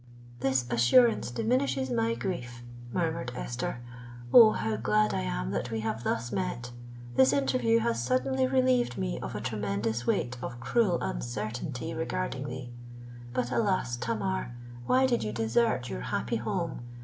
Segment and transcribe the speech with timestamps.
[0.39, 3.81] "—"This assurance diminishes my grief," murmured Esther.
[4.33, 4.53] "Oh!
[4.53, 6.71] how glad I am that we have thus met:
[7.17, 12.71] this interview has suddenly relieved me of a tremendous weight of cruel uncertainty regarding thee!
[13.31, 13.95] But, alas!
[13.95, 14.55] Tamar,
[14.87, 16.81] why did you desert your happy home?